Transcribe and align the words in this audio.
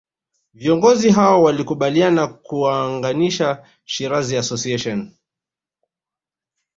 Viongozi 0.53 1.09
hao 1.11 1.43
walikubaliana 1.43 2.27
kuunganisha 2.27 3.67
Shirazi 3.85 4.37
Association 4.37 5.11